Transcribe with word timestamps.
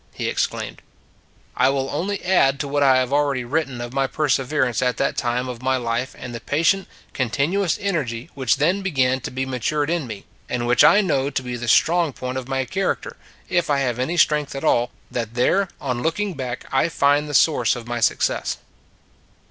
[he 0.15 0.27
exclaimed]. 0.27 0.81
I 1.55 1.69
will 1.69 1.87
only 1.91 2.25
add 2.25 2.59
to 2.61 2.67
what 2.67 2.81
I 2.81 2.97
have 2.97 3.13
already 3.13 3.43
written 3.43 3.79
of 3.79 3.93
my 3.93 4.07
perseverance 4.07 4.81
at 4.81 4.97
that 4.97 5.15
time 5.15 5.47
of 5.47 5.61
my 5.61 5.77
life 5.77 6.15
and 6.17 6.33
the 6.33 6.39
patient, 6.39 6.87
continuous 7.13 7.77
energy 7.79 8.31
which 8.33 8.55
then 8.55 8.81
began 8.81 9.21
to 9.21 9.29
be 9.29 9.45
matured 9.45 9.91
in 9.91 10.07
me, 10.07 10.25
and 10.49 10.65
which 10.65 10.83
I 10.83 11.01
know 11.01 11.29
to 11.29 11.43
be 11.43 11.55
the 11.55 11.67
strong 11.67 12.13
point 12.13 12.39
of 12.39 12.47
my 12.47 12.65
character, 12.65 13.15
if 13.47 13.69
I 13.69 13.77
have 13.81 13.99
any 13.99 14.17
strength 14.17 14.55
at 14.55 14.63
all, 14.63 14.89
that 15.11 15.35
there, 15.35 15.69
on 15.79 16.01
looking 16.01 16.33
back, 16.33 16.65
I 16.71 16.89
find 16.89 17.29
the 17.29 17.35
source 17.35 17.75
of 17.75 17.87
my 17.87 17.99
success. 17.99 18.57